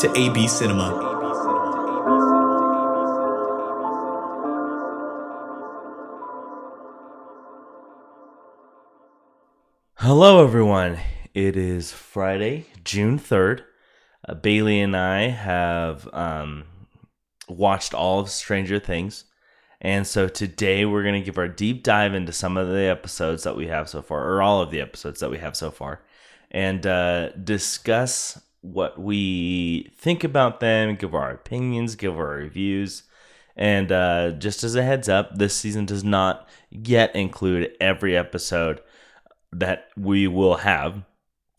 [0.00, 0.88] to AB Cinema.
[9.96, 10.98] Hello, everyone.
[11.34, 13.60] It is Friday, June 3rd.
[14.26, 16.64] Uh, Bailey and I have um,
[17.46, 19.24] watched all of Stranger Things.
[19.82, 23.42] And so today we're going to give our deep dive into some of the episodes
[23.42, 26.00] that we have so far, or all of the episodes that we have so far,
[26.50, 33.04] and uh, discuss what we think about them, give our opinions, give our reviews.
[33.56, 38.80] And uh, just as a heads up, this season does not yet include every episode
[39.52, 41.02] that we will have.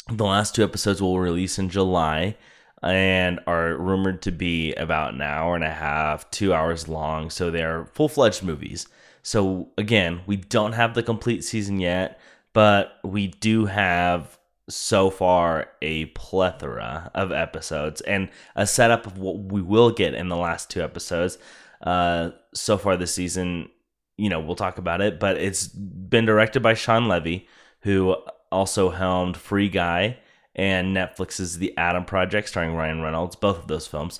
[0.10, 2.38] The last two episodes will release in July
[2.82, 7.30] and are rumored to be about an hour and a half, two hours long.
[7.30, 8.88] So they're full fledged movies.
[9.24, 12.20] So again, we don't have the complete season yet,
[12.54, 14.38] but we do have
[14.74, 20.30] so far a plethora of episodes and a setup of what we will get in
[20.30, 21.38] the last two episodes.
[21.82, 23.70] Uh, so far this season,
[24.18, 27.48] you know, we'll talk about it, but it's been directed by Shawn Levy,
[27.82, 28.16] who
[28.52, 30.18] also helmed Free Guy
[30.56, 34.20] and Netflix's The Adam Project, starring Ryan Reynolds, both of those films.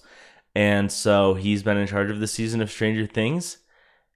[0.56, 3.58] And so he's been in charge of the season of Stranger Things.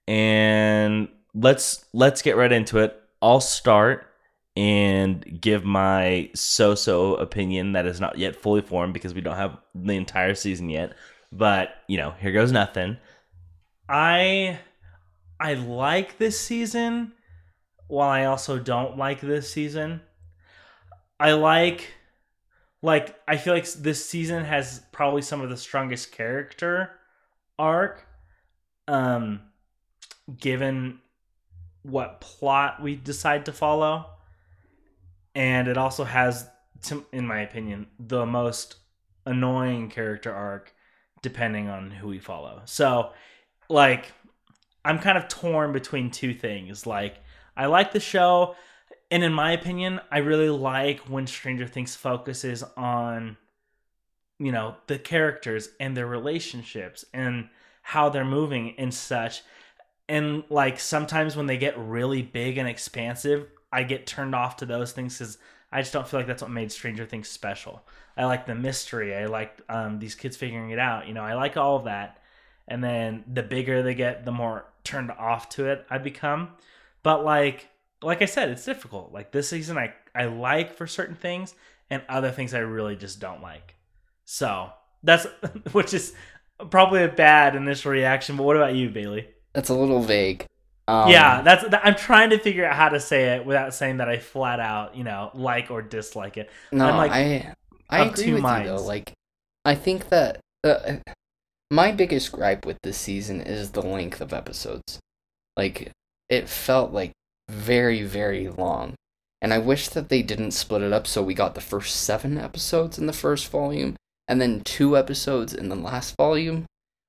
[0.08, 3.00] And let's let's get right into it.
[3.20, 4.06] I'll start
[4.56, 9.58] and give my so-so opinion that is not yet fully formed because we don't have
[9.74, 10.94] the entire season yet.
[11.30, 12.96] But, you know, here goes nothing.
[13.88, 14.58] I
[15.38, 17.12] I like this season
[17.88, 20.00] while I also don't like this season.
[21.20, 21.92] I like
[22.82, 26.90] like I feel like this season has probably some of the strongest character
[27.58, 28.06] arc
[28.86, 29.40] um
[30.38, 30.98] given
[31.82, 34.06] what plot we decide to follow
[35.36, 36.48] and it also has
[37.12, 38.76] in my opinion the most
[39.24, 40.74] annoying character arc
[41.22, 43.12] depending on who we follow so
[43.68, 44.12] like
[44.84, 47.16] i'm kind of torn between two things like
[47.56, 48.56] i like the show
[49.10, 53.36] and in my opinion, I really like when Stranger Things focuses on,
[54.38, 57.48] you know, the characters and their relationships and
[57.82, 59.42] how they're moving and such.
[60.08, 64.66] And like sometimes when they get really big and expansive, I get turned off to
[64.66, 65.38] those things because
[65.72, 67.82] I just don't feel like that's what made Stranger Things special.
[68.16, 69.14] I like the mystery.
[69.14, 71.06] I like um, these kids figuring it out.
[71.06, 72.22] You know, I like all of that.
[72.68, 76.50] And then the bigger they get, the more turned off to it I become.
[77.02, 77.68] But like
[78.02, 79.12] like I said, it's difficult.
[79.12, 81.54] Like this season, I I like for certain things,
[81.90, 83.74] and other things I really just don't like.
[84.24, 84.70] So
[85.02, 85.26] that's
[85.72, 86.14] which is
[86.70, 88.36] probably a bad initial reaction.
[88.36, 89.28] But what about you, Bailey?
[89.52, 90.46] That's a little vague.
[90.88, 94.08] Um, yeah, that's I'm trying to figure out how to say it without saying that
[94.08, 96.50] I flat out, you know, like or dislike it.
[96.70, 97.54] No, I'm like I
[97.88, 98.70] I agree with minds.
[98.70, 98.82] you though.
[98.82, 99.12] Like,
[99.64, 100.96] I think that uh,
[101.70, 104.98] my biggest gripe with this season is the length of episodes.
[105.56, 105.92] Like,
[106.28, 107.12] it felt like
[107.48, 108.94] very, very long.
[109.40, 112.38] And I wish that they didn't split it up so we got the first seven
[112.38, 116.66] episodes in the first volume and then two episodes in the last volume.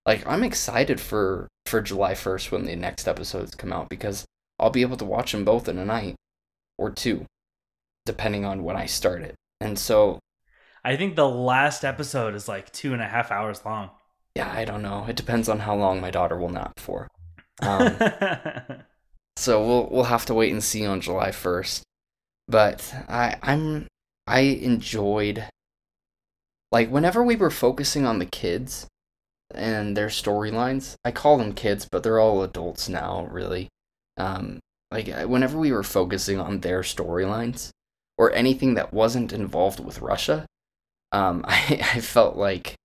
[0.07, 4.25] Like I'm excited for for July 1st when the next episodes come out because
[4.57, 6.15] I'll be able to watch them both in a night
[6.77, 7.25] or two,
[8.05, 9.35] depending on when I start it.
[9.61, 10.19] And so
[10.83, 13.91] I think the last episode is like two and a half hours long.
[14.35, 15.05] Yeah, I don't know.
[15.07, 17.07] It depends on how long my daughter will nap for.
[17.61, 17.97] Um,
[19.37, 21.81] So we'll we'll have to wait and see on July 1st.
[22.47, 23.87] But I I'm
[24.25, 25.45] I enjoyed
[26.71, 28.87] like whenever we were focusing on the kids
[29.53, 30.95] and their storylines.
[31.05, 33.69] I call them kids, but they're all adults now, really.
[34.17, 34.59] Um
[34.91, 37.71] like whenever we were focusing on their storylines
[38.17, 40.45] or anything that wasn't involved with Russia,
[41.11, 42.75] um I I felt like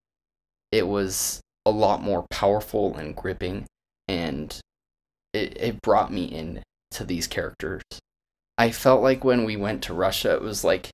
[0.70, 3.66] it was a lot more powerful and gripping
[4.08, 4.58] and
[5.32, 6.62] it, it brought me in
[6.92, 7.82] to these characters.
[8.58, 10.90] I felt like when we went to Russia, it was like,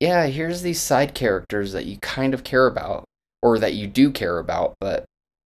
[0.00, 3.04] yeah, here's these side characters that you kind of care about,
[3.46, 5.04] or that you do care about, but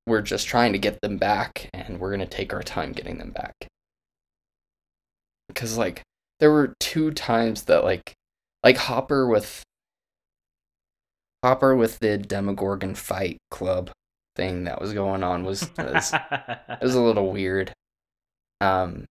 [0.07, 3.18] we're just trying to get them back, and we're going to take our time getting
[3.18, 3.54] them back.
[5.50, 6.01] Because, like,
[6.40, 8.13] there were two times that, like,
[8.63, 9.63] like Hopper with
[11.44, 13.92] Hopper with the Demogorgon Fight Club
[14.38, 17.74] thing that was going on was was, it was a little weird.
[18.62, 19.04] Um,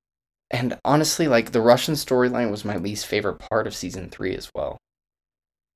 [0.51, 4.51] and honestly, like the Russian storyline was my least favorite part of season three as
[4.55, 4.79] well.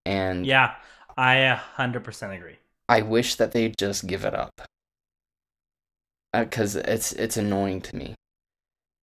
[0.07, 0.77] And yeah,
[1.15, 2.57] I hundred percent agree.
[2.89, 4.63] I wish that they'd just give it up
[6.33, 8.15] because uh, it's it's annoying to me,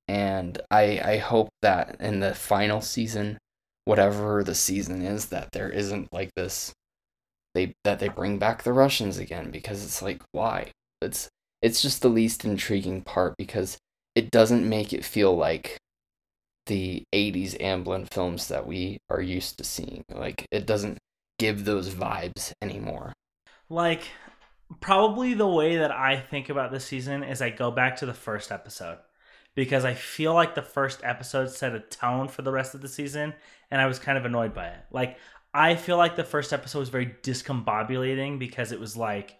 [0.07, 3.37] and I I hope that in the final season,
[3.85, 6.73] whatever the season is, that there isn't like this,
[7.55, 10.71] they that they bring back the Russians again because it's like why
[11.01, 11.29] it's
[11.61, 13.77] it's just the least intriguing part because
[14.15, 15.77] it doesn't make it feel like
[16.67, 20.03] the 80s Amblin films that we are used to seeing.
[20.13, 20.99] Like it doesn't
[21.37, 23.13] give those vibes anymore.
[23.69, 24.03] Like
[24.79, 28.13] probably the way that I think about this season is I go back to the
[28.13, 28.97] first episode
[29.55, 32.87] because I feel like the first episode set a tone for the rest of the
[32.87, 33.33] season
[33.71, 34.85] and I was kind of annoyed by it.
[34.91, 35.17] Like
[35.53, 39.35] I feel like the first episode was very discombobulating because it was like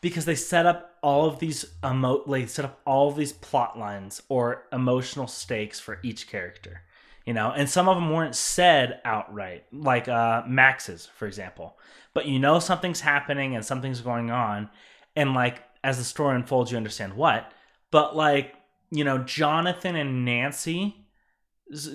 [0.00, 3.78] because they set up all of these emo they set up all of these plot
[3.78, 6.82] lines or emotional stakes for each character
[7.26, 11.78] you know and some of them weren't said outright like uh max's for example.
[12.12, 14.70] But you know something's happening and something's going on
[15.16, 17.52] and like as the story unfolds you understand what.
[17.90, 18.54] But like
[18.90, 21.06] you know jonathan and nancy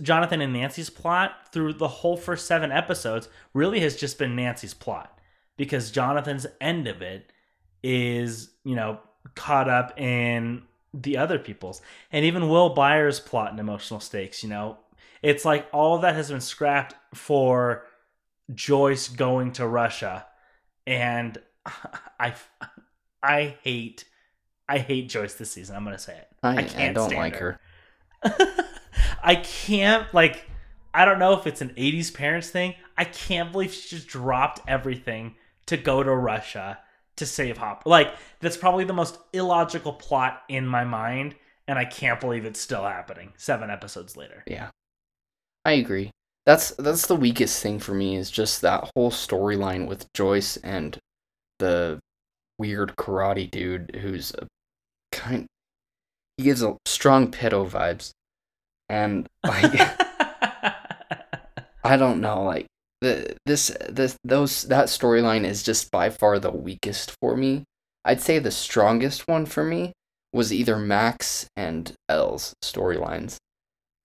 [0.02, 4.74] jonathan and nancy's plot through the whole first seven episodes really has just been nancy's
[4.74, 5.20] plot
[5.56, 7.32] because jonathan's end of it
[7.84, 9.00] is you know
[9.36, 11.82] caught up in the other people's.
[12.12, 14.78] And even will byers plot and emotional stakes you know
[15.22, 17.86] it's like all that has been scrapped for
[18.54, 20.26] joyce going to russia
[20.88, 21.38] and
[22.20, 22.34] i
[23.22, 24.06] i hate
[24.68, 27.36] i hate joyce this season i'm gonna say it i, I can't I don't like
[27.38, 27.60] her,
[28.24, 28.66] her.
[29.24, 30.50] i can't like
[30.94, 34.62] i don't know if it's an 80s parents thing i can't believe she just dropped
[34.68, 35.36] everything
[35.68, 36.80] to go to russia
[37.20, 37.84] to save Hop.
[37.86, 41.36] Like that's probably the most illogical plot in my mind,
[41.68, 44.44] and I can't believe it's still happening seven episodes later.
[44.48, 44.70] Yeah,
[45.70, 46.10] I agree.
[46.48, 50.98] That's that's the weakest thing for me is just that whole storyline with Joyce and
[51.60, 52.00] the
[52.58, 54.48] weird karate dude who's a
[55.12, 55.46] kind.
[56.38, 58.10] He gives a strong pedo vibes,
[58.90, 59.76] and like
[61.84, 62.66] I don't know, like
[63.02, 67.64] the this this those that storyline is just by far the weakest for me.
[68.04, 69.94] I'd say the strongest one for me
[70.34, 73.38] was either Max and El's storylines.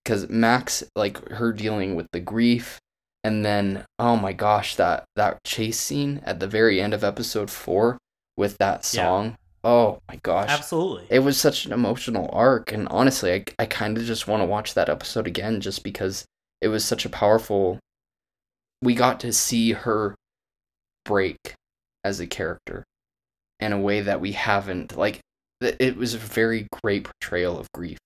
[0.05, 2.79] Cuz Max like her dealing with the grief
[3.23, 7.51] and then oh my gosh that that chase scene at the very end of episode
[7.51, 7.99] 4
[8.37, 9.25] with that song.
[9.25, 9.37] Yeah.
[9.67, 10.51] Oh my gosh.
[10.51, 11.07] Absolutely.
[11.09, 14.47] It was such an emotional arc and honestly I I kind of just want to
[14.47, 16.25] watch that episode again just because
[16.61, 17.79] it was such a powerful
[18.83, 20.15] we got to see her
[21.05, 21.55] break
[22.05, 22.85] as a character
[23.61, 25.21] in a way that we haven't like
[25.61, 27.99] it was a very great portrayal of grief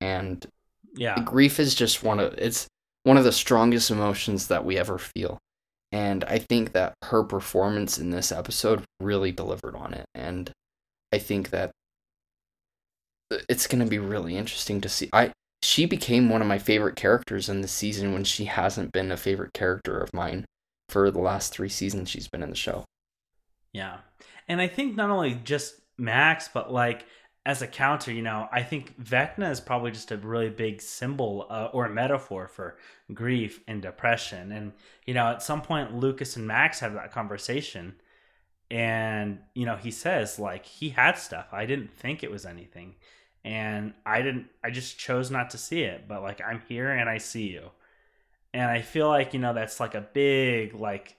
[0.00, 0.46] and
[0.94, 2.66] yeah grief is just one of it's
[3.04, 5.38] one of the strongest emotions that we ever feel
[5.92, 10.50] and i think that her performance in this episode really delivered on it and
[11.12, 11.70] i think that
[13.48, 15.30] it's going to be really interesting to see i
[15.62, 19.16] she became one of my favorite characters in the season when she hasn't been a
[19.16, 20.44] favorite character of mine
[20.88, 22.84] for the last three seasons she's been in the show.
[23.72, 23.98] Yeah.
[24.48, 27.04] And I think not only just Max, but like
[27.46, 31.46] as a counter, you know, I think Vecna is probably just a really big symbol
[31.48, 32.76] uh, or metaphor for
[33.14, 34.52] grief and depression.
[34.52, 34.72] And,
[35.06, 37.94] you know, at some point, Lucas and Max have that conversation.
[38.70, 41.48] And, you know, he says, like, he had stuff.
[41.52, 42.94] I didn't think it was anything
[43.44, 47.08] and I didn't I just chose not to see it, but like I'm here and
[47.08, 47.70] I see you.
[48.52, 51.16] And I feel like, you know, that's like a big like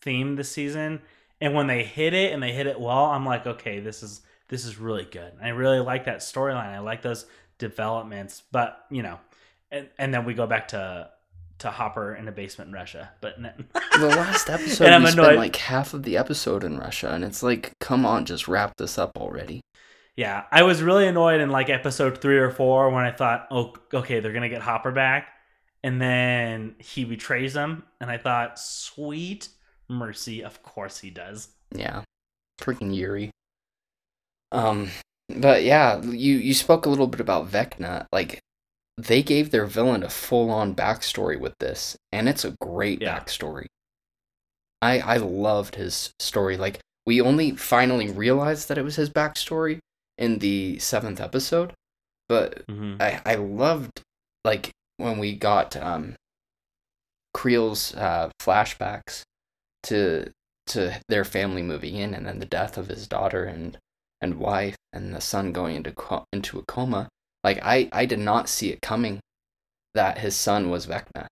[0.00, 1.02] theme this season.
[1.40, 4.22] And when they hit it and they hit it well, I'm like, okay, this is
[4.48, 5.32] this is really good.
[5.42, 6.74] I really like that storyline.
[6.74, 7.26] I like those
[7.58, 9.18] developments, but you know,
[9.70, 11.10] and and then we go back to
[11.58, 13.10] to Hopper in a basement in Russia.
[13.20, 17.42] But the last episode, we spent like half of the episode in Russia, and it's
[17.42, 19.60] like, come on, just wrap this up already
[20.18, 23.72] yeah, I was really annoyed in like episode three or four when I thought, oh,
[23.94, 25.28] okay, they're gonna get Hopper back,
[25.84, 29.48] and then he betrays them, and I thought, sweet
[29.88, 31.50] mercy, of course he does.
[31.72, 32.02] Yeah,
[32.60, 33.30] freaking Yuri.
[34.52, 34.90] Um,
[35.28, 38.06] but yeah, you you spoke a little bit about Vecna.
[38.12, 38.40] Like,
[38.96, 43.18] they gave their villain a full on backstory with this, and it's a great yeah.
[43.18, 43.66] backstory.
[44.80, 46.56] I I loved his story.
[46.56, 49.78] Like, we only finally realized that it was his backstory
[50.16, 51.72] in the seventh episode,
[52.28, 53.00] but mm-hmm.
[53.00, 54.02] I I loved
[54.44, 56.16] like when we got um
[57.34, 59.22] Creel's uh, flashbacks
[59.84, 60.32] to
[60.66, 63.78] to their family moving in and then the death of his daughter and
[64.20, 67.08] and wife and the son going into co- into a coma
[67.44, 69.20] like i i did not see it coming
[69.94, 71.26] that his son was vecna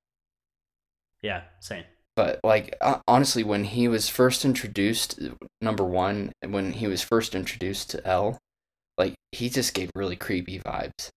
[1.22, 1.84] Yeah, same.
[2.14, 5.20] but like uh, honestly when he was first introduced
[5.60, 8.38] number one when he was first introduced to El
[8.98, 11.10] like he just gave really creepy vibes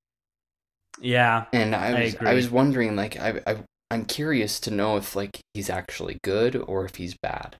[1.02, 2.34] Yeah, and i I was I, agree.
[2.34, 3.58] was wondering like I, I
[3.92, 7.56] i'm curious to know if like he's actually good or if he's bad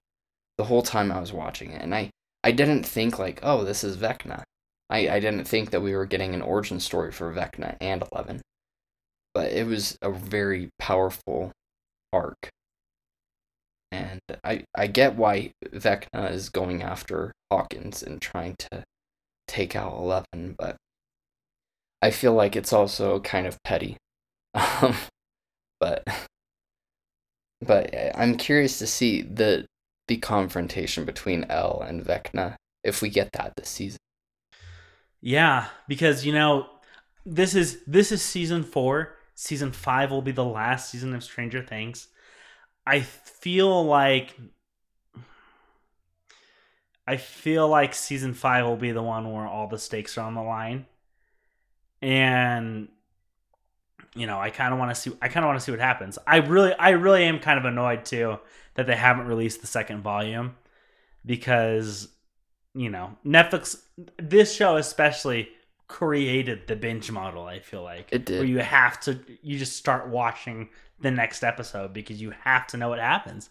[0.58, 2.10] the whole time i was watching it and i
[2.44, 4.42] i didn't think like oh this is vecna.
[4.88, 8.42] I i didn't think that we were getting an origin story for vecna and 11
[9.34, 11.52] but it was a very powerful
[12.12, 12.50] arc.
[13.92, 18.84] And I I get why Vecna is going after Hawkins and trying to
[19.48, 20.76] take out Eleven, but
[22.02, 23.96] I feel like it's also kind of petty.
[24.82, 24.96] Um,
[25.78, 26.02] but
[27.60, 29.66] but uh, I'm curious to see the
[30.10, 33.98] the confrontation between El and Vecna if we get that this season.
[35.20, 36.66] yeah, because you know,
[37.24, 39.16] this is this is season four.
[39.36, 42.08] Season five will be the last season of Stranger Things.
[42.84, 44.36] I feel like
[47.06, 50.34] I feel like season five will be the one where all the stakes are on
[50.34, 50.86] the line,
[52.02, 52.88] and
[54.20, 55.12] you know, I kind of want to see.
[55.22, 56.18] I kind of want to see what happens.
[56.26, 58.38] I really, I really am kind of annoyed too
[58.74, 60.56] that they haven't released the second volume
[61.24, 62.08] because
[62.74, 63.82] you know Netflix.
[64.18, 65.48] This show especially
[65.88, 67.46] created the binge model.
[67.46, 68.38] I feel like It did.
[68.38, 70.68] where you have to, you just start watching
[71.00, 73.50] the next episode because you have to know what happens.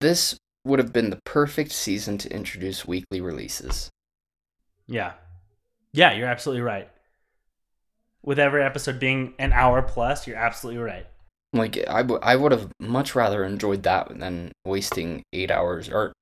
[0.00, 3.90] This would have been the perfect season to introduce weekly releases.
[4.86, 5.14] Yeah.
[5.92, 6.88] Yeah, you're absolutely right.
[8.26, 11.06] With every episode being an hour plus, you're absolutely right.
[11.52, 16.12] Like I, w- I would have much rather enjoyed that than wasting eight hours or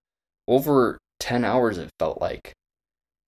[0.47, 1.79] over ten hours.
[1.79, 2.53] It felt like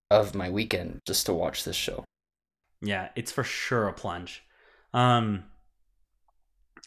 [0.09, 2.05] of my weekend just to watch this show.
[2.81, 4.43] Yeah, it's for sure a plunge.
[4.93, 5.43] Um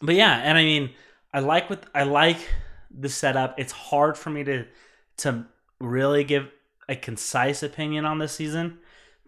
[0.00, 0.90] but yeah, and I mean,
[1.34, 2.38] I like what I like
[2.90, 3.58] the setup.
[3.58, 4.64] It's hard for me to
[5.18, 5.44] to
[5.80, 6.48] really give
[6.88, 8.78] a concise opinion on this season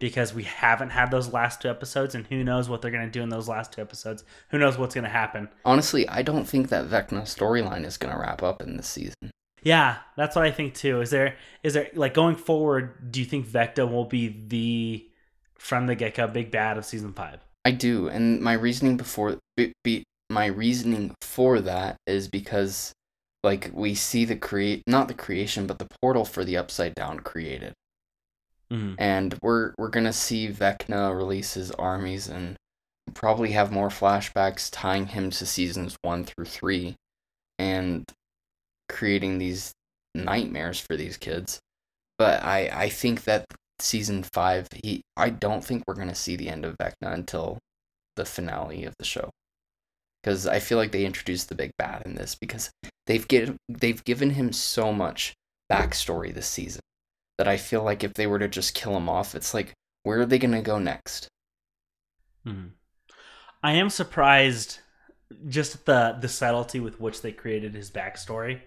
[0.03, 3.09] because we haven't had those last two episodes and who knows what they're going to
[3.09, 4.25] do in those last two episodes.
[4.49, 5.47] Who knows what's going to happen.
[5.63, 9.31] Honestly, I don't think that Vecna storyline is gonna wrap up in this season.
[9.61, 10.99] Yeah, that's what I think too.
[10.99, 15.07] Is there is there like going forward, do you think Vecna will be the
[15.55, 17.39] from the get-go big bad of season 5?
[17.63, 22.91] I do, and my reasoning before be, be, my reasoning for that is because
[23.41, 27.21] like we see the create not the creation but the portal for the upside down
[27.21, 27.71] created.
[28.73, 28.95] Mhm.
[28.97, 32.55] and we're we're gonna see Vecna release his armies and
[33.13, 36.95] probably have more flashbacks tying him to seasons one through three,
[37.59, 38.05] and
[38.89, 39.71] creating these
[40.15, 41.59] nightmares for these kids.
[42.17, 43.45] But I I think that
[43.79, 47.59] season five he I don't think we're gonna see the end of Vecna until
[48.15, 49.29] the finale of the show.
[50.23, 52.71] Because I feel like they introduced the big bad in this because
[53.07, 55.33] they've get they've given him so much
[55.71, 56.81] backstory this season
[57.37, 59.73] that I feel like if they were to just kill him off, it's like,
[60.03, 61.27] where are they going to go next?
[62.45, 62.71] Mhm.
[63.63, 64.79] I am surprised
[65.47, 68.61] just at the the subtlety with which they created his backstory.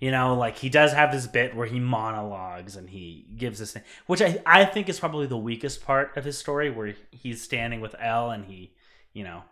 [0.00, 3.72] You know, like he does have this bit where he monologues and he gives this
[3.74, 7.42] thing, which I I think is probably the weakest part of his story, where he's
[7.42, 8.74] standing with El and he,
[9.14, 9.44] you know,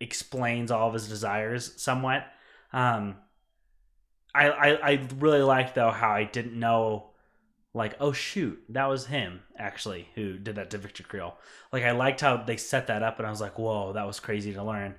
[0.00, 2.26] explains all of his desires somewhat.
[2.72, 3.16] Um,
[4.34, 7.10] I I, I really liked though how I didn't know
[7.76, 11.36] like oh shoot that was him actually who did that to victor creel
[11.72, 14.18] like i liked how they set that up and i was like whoa that was
[14.18, 14.94] crazy to learn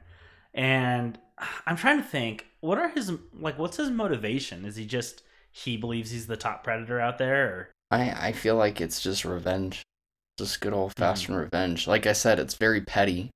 [0.54, 1.20] and
[1.66, 5.76] i'm trying to think what are his like what's his motivation is he just he
[5.76, 9.84] believes he's the top predator out there or I, I feel like it's just revenge.
[10.38, 11.04] Just good old mm-hmm.
[11.04, 11.88] fashioned revenge.
[11.88, 13.30] Like I said, it's very petty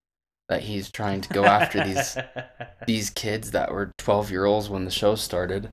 [0.49, 2.17] that he's trying to go after these
[2.87, 5.69] these kids that were 12 year olds when the show started.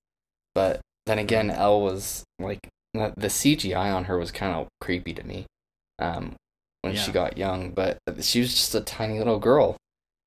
[0.54, 2.68] But then again, El was like,
[3.16, 5.46] the CGI on her was kind of creepy to me
[5.98, 6.34] um,
[6.82, 9.76] when she got young, but she was just a tiny little girl.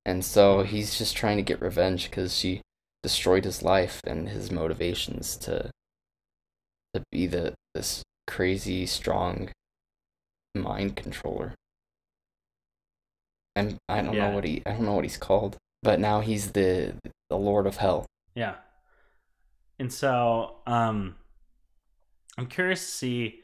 [0.05, 2.61] And so he's just trying to get revenge because she
[3.03, 5.71] destroyed his life and his motivations to
[6.93, 9.49] to be the this crazy strong
[10.55, 11.53] mind controller.
[13.55, 14.29] And I don't Yeah.
[14.29, 16.95] know what he I don't know what he's called, but now he's the
[17.29, 18.05] the Lord of Hell.
[18.35, 18.55] Yeah.
[19.79, 21.15] And so, um
[22.41, 23.41] I'm curious to see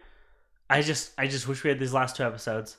[0.69, 2.77] I just I just wish we had these last two episodes.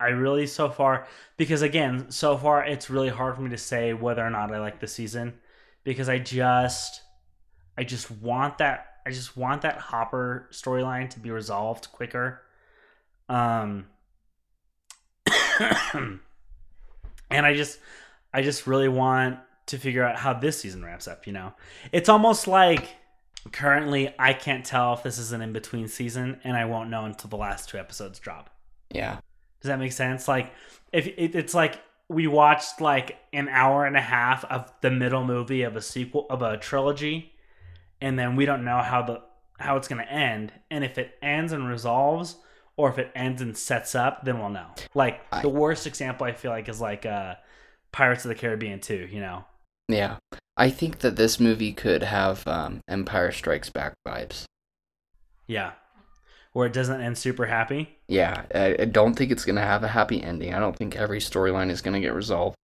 [0.00, 3.92] I really so far because again, so far it's really hard for me to say
[3.94, 5.34] whether or not I like the season
[5.84, 7.02] because I just
[7.78, 12.42] I just want that I just want that Hopper storyline to be resolved quicker.
[13.28, 13.86] Um
[15.94, 16.18] and
[17.30, 17.78] I just
[18.34, 21.52] I just really want to figure out how this season wraps up, you know.
[21.92, 22.96] It's almost like
[23.50, 27.28] currently I can't tell if this is an in-between season and I won't know until
[27.30, 28.50] the last two episodes drop.
[28.90, 29.18] Yeah.
[29.60, 30.28] Does that make sense?
[30.28, 30.52] Like
[30.92, 35.24] if it, it's like we watched like an hour and a half of the middle
[35.24, 37.32] movie of a sequel of a trilogy
[38.00, 39.22] and then we don't know how the
[39.58, 42.36] how it's going to end and if it ends and resolves
[42.76, 46.26] or if it ends and sets up then we'll know like I- the worst example
[46.26, 47.36] i feel like is like uh
[47.92, 49.44] pirates of the caribbean 2 you know
[49.88, 50.16] Yeah.
[50.56, 54.44] I think that this movie could have um, Empire Strikes Back vibes.
[55.46, 55.72] yeah
[56.52, 59.82] where it doesn't end super happy Yeah, I, I don't think it's going to have
[59.82, 60.52] a happy ending.
[60.54, 62.56] I don't think every storyline is going to get resolved,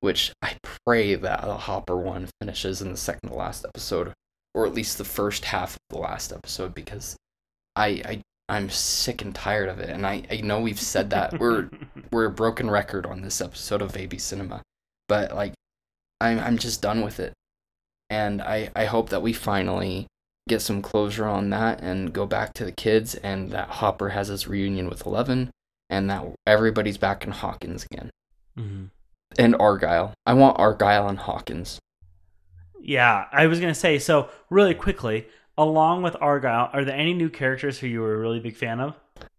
[0.00, 4.14] which I pray that the Hopper one finishes in the second to last episode,
[4.54, 7.16] or at least the first half of the last episode, because
[7.76, 9.90] I, I I'm sick and tired of it.
[9.90, 11.38] And I, I know we've said that.
[11.38, 11.68] We're
[12.10, 14.62] we're a broken record on this episode of AB Cinema,
[15.08, 15.53] but like,
[16.24, 17.32] I'm I'm just done with it,
[18.10, 20.06] and I I hope that we finally
[20.48, 24.28] get some closure on that and go back to the kids, and that Hopper has
[24.28, 25.50] his reunion with Eleven,
[25.90, 28.10] and that everybody's back in Hawkins again,
[28.58, 28.84] mm-hmm.
[29.38, 30.14] and Argyle.
[30.26, 31.78] I want Argyle and Hawkins.
[32.80, 34.28] Yeah, I was gonna say so.
[34.50, 35.26] Really quickly,
[35.56, 38.80] along with Argyle, are there any new characters who you were a really big fan
[38.80, 38.94] of?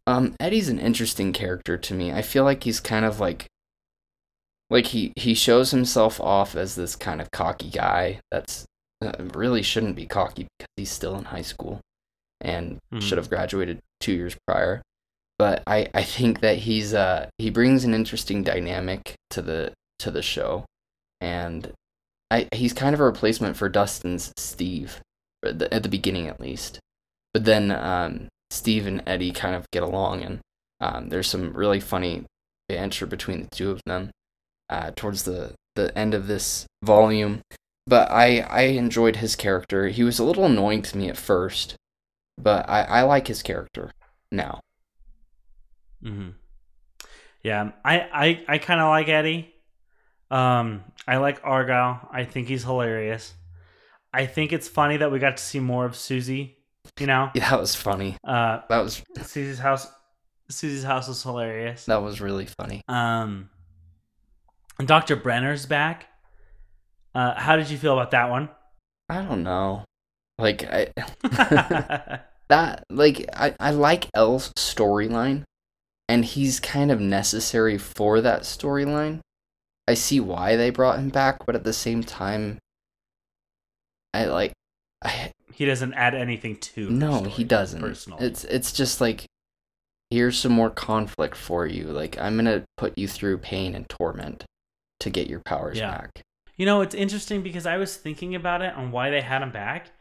[0.08, 2.12] Um, Eddie's an interesting character to me.
[2.12, 3.48] I feel like he's kind of like
[4.70, 8.66] like he he shows himself off as this kind of cocky guy that's
[9.04, 11.80] uh, really shouldn't be cocky because he's still in high school
[12.42, 13.02] and Mhm.
[13.02, 14.82] should have graduated 2 years prior.
[15.38, 20.12] But I I think that he's uh he brings an interesting dynamic to the to
[20.12, 20.66] the show
[21.22, 21.72] and
[22.32, 25.00] I he's kind of a replacement for Dustin's Steve
[25.46, 26.80] at the, at the beginning at least.
[27.34, 30.40] But then um Steve and Eddie kind of get along, and
[30.80, 32.24] um, there's some really funny
[32.70, 34.12] banter between the two of them
[34.70, 37.42] uh, towards the, the end of this volume.
[37.88, 39.90] But I, I enjoyed his character.
[39.90, 41.76] He was a little annoying to me at first,
[42.38, 43.92] but I, I like his character
[44.32, 44.60] now.
[46.04, 46.30] Mm-hmm.
[47.44, 49.54] Yeah, I I, I kind of like Eddie.
[50.32, 52.08] Um, I like Argyle.
[52.12, 53.34] I think he's hilarious.
[54.12, 56.58] I think it's funny that we got to see more of Susie.
[57.00, 58.18] You know, Yeah, that was funny.
[58.24, 59.88] uh, That was Susie's house.
[60.50, 61.86] Susie's house was hilarious.
[61.86, 62.82] that was really funny.
[62.88, 63.50] Um,
[64.80, 65.16] and Dr.
[65.16, 66.08] Brenner's back.
[67.14, 68.50] Uh, how did you feel about that one?
[69.10, 69.86] I don't know.
[70.38, 70.90] Like I
[72.50, 75.44] that like I, I like El's storyline
[76.10, 79.20] and he's kind of necessary for that storyline.
[79.88, 82.58] I see why they brought him back, but at the same time
[84.14, 84.54] I like
[85.04, 86.90] I he doesn't add anything to.
[86.90, 87.80] no, story, he doesn't.
[87.80, 89.26] Personally, It's it's just like
[90.10, 91.86] here's some more conflict for you.
[91.86, 94.44] Like I'm going to put you through pain and torment
[95.00, 95.92] to get your powers Yeah.
[95.92, 96.24] back.
[96.58, 99.52] You know, it's interesting because I was thinking about it on why they had him
[99.52, 99.92] back.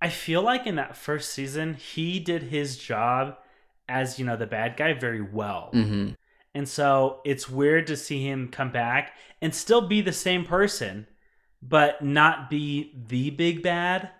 [0.00, 3.38] I feel like in that first season, he did his job
[3.88, 5.70] as, you know, the bad guy very well.
[5.72, 6.16] Mhm.
[6.54, 11.06] And so it's weird to see him come back and still be the same person,
[11.62, 14.10] but not be the big bad.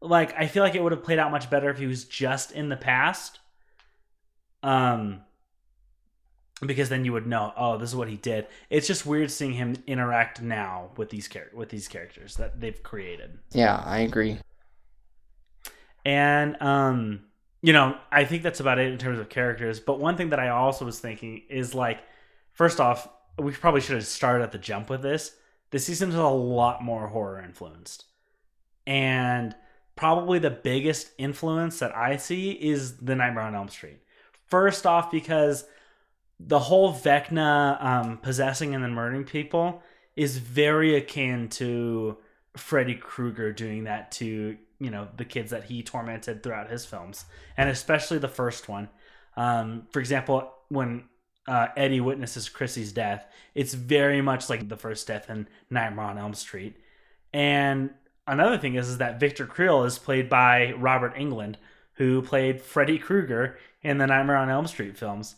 [0.00, 2.52] Like I feel like it would have played out much better if he was just
[2.52, 3.40] in the past.
[4.62, 5.22] Um
[6.66, 8.46] because then you would know, oh, this is what he did.
[8.70, 12.82] It's just weird seeing him interact now with these char- with these characters that they've
[12.82, 13.38] created.
[13.52, 14.38] Yeah, I agree.
[16.04, 17.20] And um,
[17.62, 19.80] you know, I think that's about it in terms of characters.
[19.80, 22.00] But one thing that I also was thinking is like,
[22.52, 25.34] first off, we probably should have started at the jump with this.
[25.70, 28.06] This season is a lot more horror influenced,
[28.86, 29.54] and
[29.96, 33.98] probably the biggest influence that I see is the Nightmare on Elm Street.
[34.46, 35.66] First off, because
[36.40, 39.82] the whole Vecna um, possessing and then murdering people
[40.16, 42.16] is very akin to
[42.56, 47.24] Freddy Krueger doing that to you know the kids that he tormented throughout his films,
[47.56, 48.88] and especially the first one.
[49.36, 51.04] Um, for example, when
[51.46, 56.18] uh, Eddie witnesses Chrissy's death, it's very much like the first death in Nightmare on
[56.18, 56.76] Elm Street.
[57.32, 57.90] And
[58.26, 61.56] another thing is, is that Victor Creel is played by Robert Englund,
[61.94, 65.36] who played Freddy Krueger in the Nightmare on Elm Street films.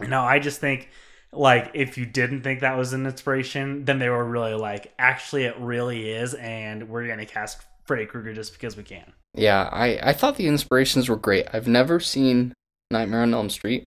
[0.00, 0.88] No, I just think
[1.32, 5.44] like if you didn't think that was an inspiration, then they were really like, actually,
[5.44, 9.12] it really is, and we're gonna cast Freddy Krueger just because we can.
[9.34, 11.46] Yeah, I, I thought the inspirations were great.
[11.52, 12.54] I've never seen
[12.90, 13.84] Nightmare on Elm Street,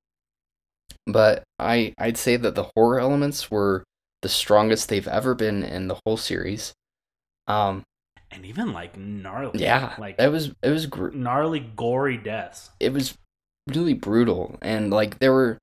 [1.06, 3.84] but I I'd say that the horror elements were
[4.22, 6.74] the strongest they've ever been in the whole series.
[7.48, 7.84] Um,
[8.30, 9.60] and even like gnarly.
[9.60, 12.72] Yeah, like it was it was gr- gnarly, gory deaths.
[12.80, 13.18] it was
[13.68, 15.58] really brutal and like there were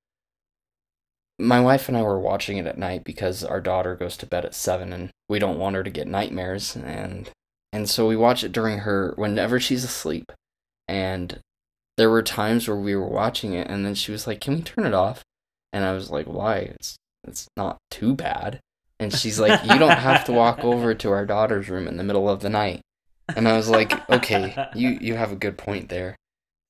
[1.38, 4.44] my wife and I were watching it at night because our daughter goes to bed
[4.44, 6.76] at 7 and we don't want her to get nightmares.
[6.76, 7.30] And
[7.72, 10.30] and so we watch it during her whenever she's asleep.
[10.86, 11.40] And
[11.96, 14.62] there were times where we were watching it and then she was like can we
[14.62, 15.22] turn it off?
[15.72, 16.58] And I was like why?
[16.58, 18.60] It's it's not too bad.
[19.00, 22.04] And she's like you don't have to walk over to our daughter's room in the
[22.04, 22.80] middle of the night.
[23.34, 26.14] And I was like okay you you have a good point there.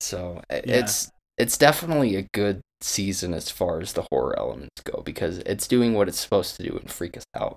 [0.01, 0.79] So i- Yeah.
[0.81, 5.67] it's it's definitely a good season as far as the horror elements go because it's
[5.67, 7.57] doing what it's supposed to do and freak us out.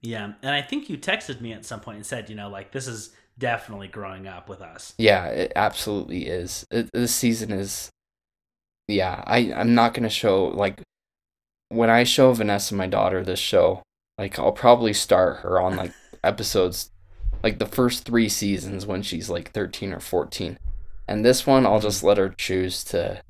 [0.00, 2.72] Yeah, and I think you texted me at some point and said, you know, like
[2.72, 4.94] this is definitely growing up with us.
[4.98, 6.64] Yeah, it absolutely is.
[6.70, 7.90] It, this season is
[8.88, 10.82] yeah, I I'm not going to show like
[11.68, 13.82] when I show Vanessa my daughter this show,
[14.18, 15.92] like I'll probably start her on like
[16.24, 16.90] episodes
[17.42, 20.58] like the first 3 seasons when she's like 13 or 14.
[21.10, 23.20] And this one I'll just let her choose to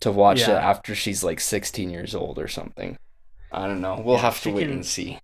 [0.00, 2.96] to watch it after she's like 16 years old or something.
[3.52, 4.00] I don't know.
[4.04, 5.18] We'll Yeah, have to wait can- and see.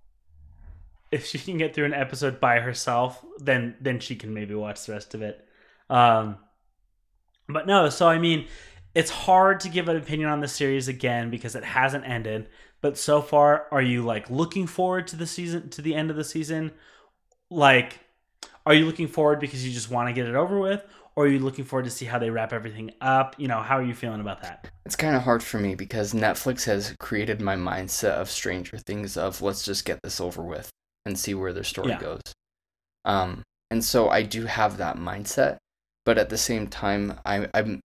[1.11, 4.85] If she can get through an episode by herself, then then she can maybe watch
[4.87, 5.45] the rest of it.
[5.89, 6.37] Um,
[7.49, 8.47] but no, so I mean,
[8.95, 12.49] it's hard to give an opinion on the series again because it hasn't ended.
[12.83, 16.17] But so far, are you like looking forward to the season to the end of
[16.17, 16.73] the season?
[17.51, 18.01] Like,
[18.65, 20.85] are you looking forward because you just want to get it over with,
[21.21, 23.35] or are you looking forward to see how they wrap everything up?
[23.37, 24.71] You know, how are you feeling about that?
[24.87, 29.19] It's kind of hard for me because Netflix has created my mindset of Stranger Things
[29.19, 30.71] of let's just get this over with
[31.05, 32.01] and see where their story Yeah.
[32.01, 32.23] goes.
[33.05, 35.59] Um, and so I do have that mindset,
[36.07, 37.81] but at the same time, I, I'm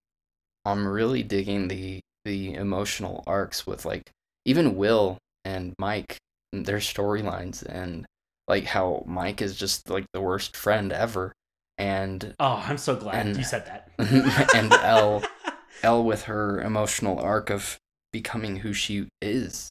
[0.64, 4.10] I'm really digging the the emotional arcs with like
[4.46, 6.16] even Will and Mike,
[6.54, 8.06] and their storylines, and
[8.48, 11.32] like how Mike is just like the worst friend ever,
[11.78, 13.90] and Oh, I'm so glad And- you said that.
[14.54, 15.22] and El,
[15.82, 17.78] El with her emotional arc of
[18.12, 19.68] becoming who she is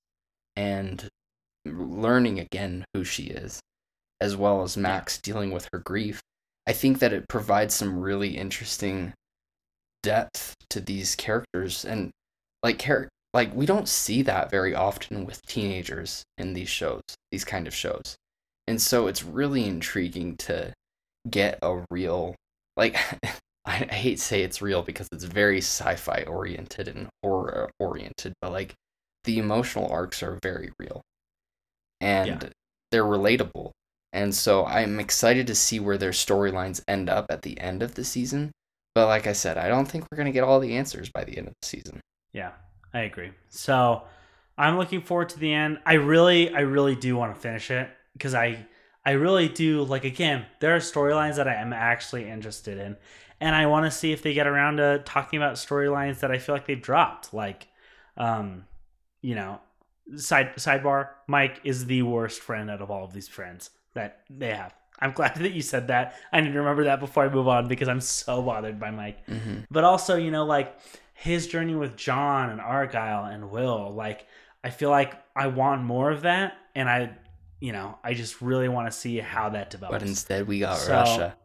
[0.55, 1.07] and
[1.65, 3.59] learning again who she is,
[4.21, 6.21] as well as Max dealing with her grief.
[6.67, 9.13] I think that it provides some really interesting
[10.03, 12.11] depth to these characters and
[12.63, 17.43] like char- like we don't see that very often with teenagers in these shows, these
[17.45, 18.15] kind of shows.
[18.67, 20.73] And so it's really intriguing to
[21.29, 22.35] get a real
[22.77, 22.97] like
[23.65, 28.51] I, hate to say it's real because it's very sci-fi oriented and horror oriented, but
[28.51, 28.75] like
[29.23, 31.01] the emotional arcs are very real.
[31.99, 32.49] And Yeah.
[32.91, 33.71] they're relatable.
[34.13, 37.95] And so I'm excited to see where their storylines end up at the end of
[37.95, 38.51] the season.
[38.93, 41.23] But like I said, I don't think we're going to get all the answers by
[41.23, 41.99] the end of the season.
[42.31, 42.51] Yeah,
[42.93, 43.31] I agree.
[43.49, 44.03] So
[44.57, 45.79] I'm looking forward to the end.
[45.85, 48.65] I really, I really do want to finish it because I,
[49.05, 50.03] I really do like.
[50.03, 52.97] Again, there are storylines that I am actually interested in,
[53.39, 56.37] and I want to see if they get around to talking about storylines that I
[56.39, 57.33] feel like they've dropped.
[57.33, 57.67] Like,
[58.17, 58.65] um,
[59.21, 59.59] you know,
[60.15, 61.09] side sidebar.
[61.27, 64.73] Mike is the worst friend out of all of these friends that they have.
[64.99, 66.15] I'm glad that you said that.
[66.31, 69.27] I need to remember that before I move on because I'm so bothered by Mike
[69.27, 69.61] Mm-hmm.
[69.69, 70.77] but also you know like
[71.13, 74.27] his journey with john and argyle and will like
[74.65, 77.09] i feel like i want more of that and i
[77.59, 79.93] you know i just really want to see how that develops.
[80.01, 81.37] But instead, we got So- Russia.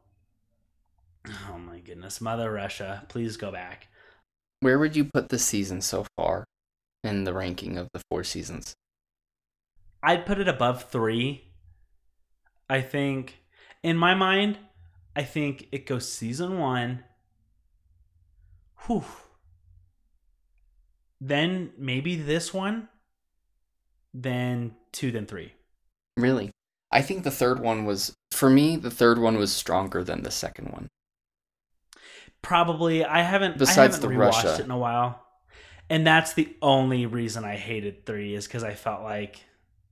[1.51, 3.88] oh my goodness mother russia please go back.
[4.61, 6.44] Where would you put the season so far
[7.03, 8.75] in the ranking of the four seasons?
[10.03, 11.44] i'd put it above three.
[12.68, 13.42] I think
[13.83, 14.59] in my mind
[15.16, 17.05] i think it goes season one.
[18.87, 19.05] Whew.
[21.20, 22.88] Then maybe this one
[24.14, 25.53] then two then three
[26.21, 26.51] Really?
[26.93, 30.31] I think the third one was, for me, the third one was stronger than the
[30.31, 30.89] second one.
[32.43, 33.05] Probably.
[33.05, 33.59] I haven't.
[33.59, 34.55] Besides I haven't the rewatched Russia.
[34.55, 35.25] it in a while,
[35.89, 39.45] and that's the only reason I hated three is because I felt like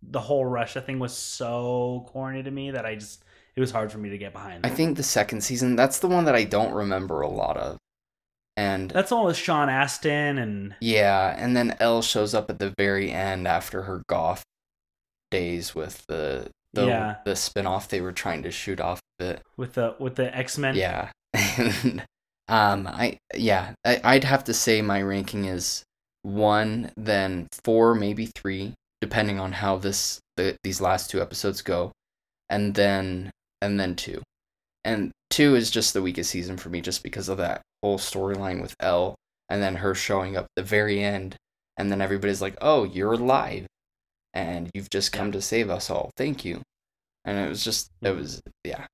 [0.02, 3.22] the whole Russia thing was so corny to me that I just
[3.54, 4.64] it was hard for me to get behind.
[4.64, 7.76] I think the second season, that's the one that I don't remember a lot of.
[8.56, 12.74] And that's all with Sean Astin and yeah, and then El shows up at the
[12.78, 14.42] very end after her goth
[15.30, 17.16] days with the the, Yeah.
[17.24, 19.42] the spin-off they were trying to shoot off of it.
[19.56, 20.76] with the with the X Men.
[20.76, 21.10] Yeah.
[21.58, 22.04] And,
[22.48, 25.82] um I yeah, I, I'd have to say my ranking is
[26.22, 31.92] 1 then 4 maybe 3 depending on how this the, these last two episodes go
[32.50, 33.30] and then
[33.62, 34.22] and then 2.
[34.84, 38.62] And 2 is just the weakest season for me just because of that whole storyline
[38.62, 39.14] with El,
[39.50, 41.36] and then her showing up at the very end
[41.76, 43.66] and then everybody's like, "Oh, you're alive."
[44.34, 45.32] And you've just come Yeah.
[45.32, 46.10] to save us all.
[46.16, 46.62] Thank you.
[47.24, 48.86] and it was just it was yeah,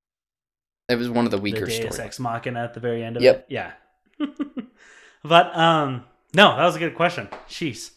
[0.89, 1.99] it was one of the weaker the Deus stories.
[1.99, 3.35] Ex Machina at the very end of Yep.
[3.37, 3.45] it.
[3.49, 3.71] Yeah.
[5.23, 7.27] but um, no, that was a good question.
[7.49, 7.91] Jeez.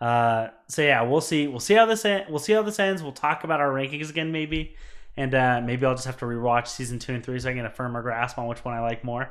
[0.00, 1.46] Uh, so yeah, we'll see.
[1.46, 3.02] We'll see how this en- we'll see how this ends.
[3.02, 4.74] We'll talk about our rankings again, maybe,
[5.16, 7.62] and uh, maybe I'll just have to rewatch season two and three so I can
[7.62, 9.30] get a firmer grasp on which one I like more.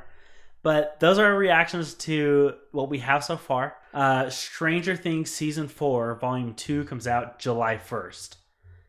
[0.64, 3.76] But those are our reactions to what we have so far.
[3.92, 8.38] Uh, Stranger Things season four, volume two, comes out July first.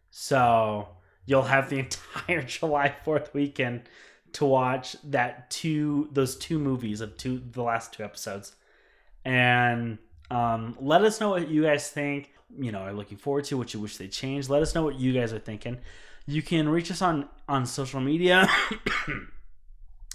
[0.09, 0.87] So
[1.25, 3.89] you'll have the entire July Fourth weekend
[4.31, 8.55] to watch that two those two movies of two the last two episodes,
[9.25, 9.97] and
[10.31, 12.31] um, let us know what you guys think.
[12.57, 14.49] You know, are looking forward to what you wish they changed.
[14.49, 15.79] Let us know what you guys are thinking.
[16.25, 18.47] You can reach us on on social media.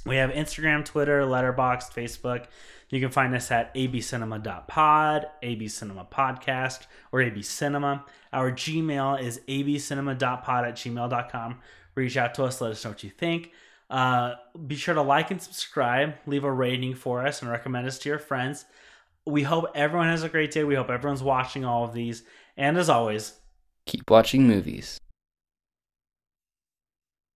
[0.06, 2.46] we have Instagram, Twitter, Letterboxd, Facebook.
[2.88, 8.04] You can find us at abcinema.pod, abcinema podcast, or abcinema.
[8.32, 11.58] Our Gmail is abcinema.pod at gmail.com.
[11.94, 13.52] Reach out to us, let us know what you think.
[13.88, 14.34] Uh,
[14.66, 18.08] be sure to like and subscribe, leave a rating for us, and recommend us to
[18.08, 18.64] your friends.
[19.26, 20.64] We hope everyone has a great day.
[20.64, 22.22] We hope everyone's watching all of these.
[22.56, 23.34] And as always,
[23.86, 25.00] Keep watching movies.